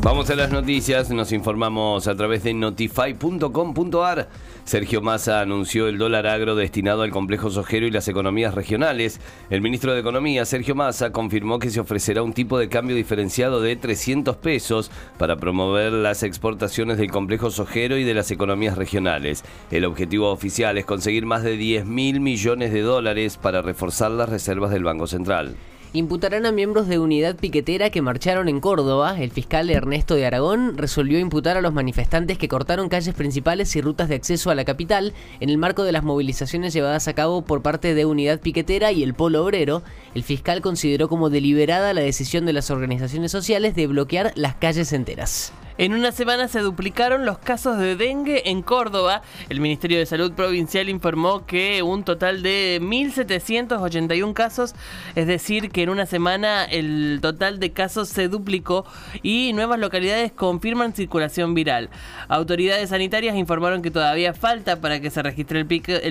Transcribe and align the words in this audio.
Vamos 0.00 0.30
a 0.30 0.36
las 0.36 0.52
noticias, 0.52 1.10
nos 1.10 1.32
informamos 1.32 2.06
a 2.06 2.14
través 2.14 2.44
de 2.44 2.54
notify.com.ar. 2.54 4.28
Sergio 4.64 5.02
Massa 5.02 5.40
anunció 5.40 5.88
el 5.88 5.98
dólar 5.98 6.28
agro 6.28 6.54
destinado 6.54 7.02
al 7.02 7.10
complejo 7.10 7.50
sojero 7.50 7.84
y 7.84 7.90
las 7.90 8.06
economías 8.06 8.54
regionales. 8.54 9.20
El 9.50 9.60
ministro 9.60 9.92
de 9.92 10.00
Economía, 10.00 10.44
Sergio 10.44 10.76
Massa, 10.76 11.10
confirmó 11.10 11.58
que 11.58 11.70
se 11.70 11.80
ofrecerá 11.80 12.22
un 12.22 12.32
tipo 12.32 12.58
de 12.58 12.68
cambio 12.68 12.94
diferenciado 12.94 13.60
de 13.60 13.74
300 13.74 14.36
pesos 14.36 14.92
para 15.18 15.36
promover 15.36 15.92
las 15.92 16.22
exportaciones 16.22 16.96
del 16.96 17.10
complejo 17.10 17.50
sojero 17.50 17.98
y 17.98 18.04
de 18.04 18.14
las 18.14 18.30
economías 18.30 18.78
regionales. 18.78 19.42
El 19.72 19.84
objetivo 19.84 20.30
oficial 20.30 20.78
es 20.78 20.84
conseguir 20.84 21.26
más 21.26 21.42
de 21.42 21.56
10 21.56 21.86
mil 21.86 22.20
millones 22.20 22.72
de 22.72 22.82
dólares 22.82 23.36
para 23.36 23.62
reforzar 23.62 24.12
las 24.12 24.28
reservas 24.28 24.70
del 24.70 24.84
Banco 24.84 25.08
Central 25.08 25.56
imputarán 25.92 26.46
a 26.46 26.52
miembros 26.52 26.88
de 26.88 26.98
unidad 26.98 27.36
piquetera 27.36 27.90
que 27.90 28.02
marcharon 28.02 28.48
en 28.48 28.60
Córdoba. 28.60 29.16
El 29.18 29.30
fiscal 29.30 29.70
Ernesto 29.70 30.14
de 30.14 30.26
Aragón 30.26 30.76
resolvió 30.76 31.18
imputar 31.18 31.56
a 31.56 31.60
los 31.60 31.72
manifestantes 31.72 32.38
que 32.38 32.48
cortaron 32.48 32.88
calles 32.88 33.14
principales 33.14 33.74
y 33.76 33.80
rutas 33.80 34.08
de 34.08 34.16
acceso 34.16 34.50
a 34.50 34.54
la 34.54 34.64
capital 34.64 35.14
en 35.40 35.50
el 35.50 35.58
marco 35.58 35.84
de 35.84 35.92
las 35.92 36.04
movilizaciones 36.04 36.72
llevadas 36.72 37.08
a 37.08 37.14
cabo 37.14 37.42
por 37.42 37.62
parte 37.62 37.94
de 37.94 38.04
unidad 38.04 38.40
piquetera 38.40 38.92
y 38.92 39.02
el 39.02 39.14
polo 39.14 39.44
obrero. 39.44 39.82
El 40.14 40.22
fiscal 40.22 40.60
consideró 40.60 41.08
como 41.08 41.30
deliberada 41.30 41.94
la 41.94 42.00
decisión 42.00 42.46
de 42.46 42.52
las 42.52 42.70
organizaciones 42.70 43.32
sociales 43.32 43.74
de 43.74 43.86
bloquear 43.86 44.32
las 44.34 44.54
calles 44.54 44.92
enteras. 44.92 45.52
En 45.80 45.94
una 45.94 46.10
semana 46.10 46.48
se 46.48 46.58
duplicaron 46.58 47.24
los 47.24 47.38
casos 47.38 47.78
de 47.78 47.94
dengue 47.94 48.50
en 48.50 48.62
Córdoba. 48.62 49.22
El 49.48 49.60
Ministerio 49.60 49.96
de 49.98 50.06
Salud 50.06 50.32
Provincial 50.32 50.88
informó 50.88 51.46
que 51.46 51.84
un 51.84 52.02
total 52.02 52.42
de 52.42 52.80
1.781 52.82 54.32
casos, 54.32 54.74
es 55.14 55.28
decir, 55.28 55.70
que 55.70 55.84
en 55.84 55.90
una 55.90 56.06
semana 56.06 56.64
el 56.64 57.20
total 57.22 57.60
de 57.60 57.70
casos 57.70 58.08
se 58.08 58.26
duplicó 58.26 58.86
y 59.22 59.52
nuevas 59.52 59.78
localidades 59.78 60.32
confirman 60.32 60.94
circulación 60.94 61.54
viral. 61.54 61.90
Autoridades 62.26 62.90
sanitarias 62.90 63.36
informaron 63.36 63.80
que 63.80 63.92
todavía 63.92 64.34
falta 64.34 64.80
para 64.80 64.98
que 65.00 65.10
se 65.10 65.22
registre 65.22 65.60
el 65.60 65.66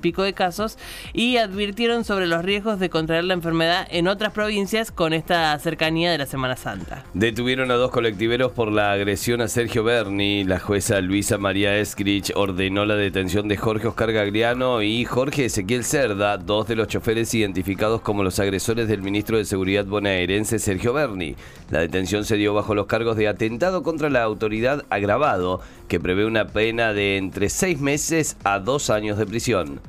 pico, 0.00 0.22
de 0.22 0.32
casos 0.32 0.78
y 1.12 1.36
advirtieron 1.36 2.06
sobre 2.06 2.26
los 2.26 2.42
riesgos 2.42 2.80
de 2.80 2.88
contraer 2.88 3.24
la 3.24 3.34
enfermedad 3.34 3.86
en 3.90 4.08
otras 4.08 4.32
provincias 4.32 4.90
con 4.90 5.12
esta 5.12 5.58
cercanía 5.58 6.10
de 6.10 6.16
la 6.16 6.24
Semana 6.24 6.56
Santa. 6.56 7.04
Detuvieron 7.12 7.70
a 7.70 7.74
dos 7.74 7.90
colectiveros 7.90 8.52
por 8.52 8.72
la 8.72 8.92
agresión 8.92 9.42
a 9.42 9.49
Sergio 9.50 9.82
Berni, 9.82 10.44
la 10.44 10.60
jueza 10.60 11.00
Luisa 11.00 11.36
María 11.36 11.76
Escrich 11.76 12.32
ordenó 12.36 12.84
la 12.84 12.94
detención 12.94 13.48
de 13.48 13.56
Jorge 13.56 13.88
Oscar 13.88 14.12
Gagliano 14.12 14.80
y 14.80 15.04
Jorge 15.04 15.46
Ezequiel 15.46 15.82
Cerda, 15.82 16.38
dos 16.38 16.68
de 16.68 16.76
los 16.76 16.86
choferes 16.86 17.34
identificados 17.34 18.00
como 18.00 18.22
los 18.22 18.38
agresores 18.38 18.86
del 18.86 19.02
ministro 19.02 19.38
de 19.38 19.44
Seguridad 19.44 19.84
bonaerense 19.86 20.60
Sergio 20.60 20.92
Berni. 20.92 21.34
La 21.68 21.80
detención 21.80 22.24
se 22.24 22.36
dio 22.36 22.54
bajo 22.54 22.76
los 22.76 22.86
cargos 22.86 23.16
de 23.16 23.26
atentado 23.26 23.82
contra 23.82 24.08
la 24.08 24.22
autoridad 24.22 24.84
agravado, 24.88 25.60
que 25.88 25.98
prevé 25.98 26.26
una 26.26 26.46
pena 26.46 26.92
de 26.92 27.16
entre 27.16 27.48
seis 27.48 27.80
meses 27.80 28.36
a 28.44 28.60
dos 28.60 28.88
años 28.88 29.18
de 29.18 29.26
prisión. 29.26 29.80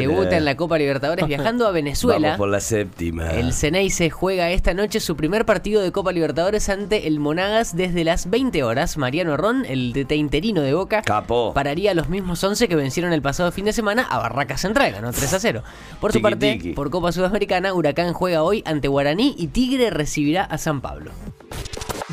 Debuta 0.00 0.36
en 0.36 0.44
la 0.44 0.56
Copa 0.56 0.78
Libertadores 0.78 1.26
viajando 1.26 1.66
a 1.66 1.70
Venezuela. 1.70 2.28
Vamos 2.28 2.38
por 2.38 2.48
la 2.48 2.60
séptima. 2.60 3.30
El 3.30 3.52
Ceney 3.52 3.90
se 3.90 4.10
juega 4.10 4.50
esta 4.50 4.74
noche 4.74 5.00
su 5.00 5.16
primer 5.16 5.44
partido 5.44 5.82
de 5.82 5.92
Copa 5.92 6.12
Libertadores 6.12 6.68
ante 6.68 7.06
el 7.06 7.20
Monagas 7.20 7.76
desde 7.76 8.04
las 8.04 8.30
20 8.30 8.62
horas. 8.62 8.96
Mariano 8.96 9.36
Ron, 9.36 9.64
el 9.66 9.92
DT 9.92 10.12
interino 10.12 10.62
de 10.62 10.74
Boca, 10.74 11.02
Capo. 11.02 11.52
pararía 11.54 11.92
a 11.92 11.94
los 11.94 12.08
mismos 12.08 12.42
11 12.42 12.68
que 12.68 12.76
vencieron 12.76 13.12
el 13.12 13.22
pasado 13.22 13.52
fin 13.52 13.64
de 13.64 13.72
semana 13.72 14.02
a 14.02 14.18
Barraca 14.18 14.56
Central, 14.56 14.92
ganó 14.92 15.12
3 15.12 15.32
a 15.32 15.40
0. 15.40 15.62
Por 16.00 16.12
su 16.12 16.20
parte, 16.20 16.72
por 16.74 16.90
Copa 16.90 17.12
Sudamericana, 17.12 17.74
Huracán 17.74 18.12
juega 18.12 18.42
hoy 18.42 18.62
ante 18.66 18.88
Guaraní 18.88 19.34
y 19.38 19.48
Tigre 19.48 19.90
recibirá 19.90 20.44
a 20.44 20.58
San 20.58 20.80
Pablo. 20.80 21.10